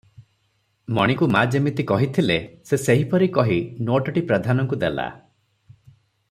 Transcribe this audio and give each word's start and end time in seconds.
ମଣିକୁ 0.97 1.27
ମା' 1.35 1.43
ଯେମିତି 1.55 1.85
କହିଥିଲେ 1.91 2.37
ସେ 2.71 2.79
ସେହିପରି 2.85 3.29
କହି 3.37 3.59
ନୋଟଟି 3.91 4.25
ପ୍ରାଧାନଙ୍କୁ 4.33 4.81
ଦେଲା। 4.87 5.07